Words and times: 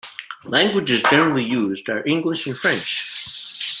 Languages 0.45 1.03
generally 1.11 1.43
used 1.43 1.87
are 1.87 2.01
English 2.07 2.47
and 2.47 2.57
French. 2.57 3.61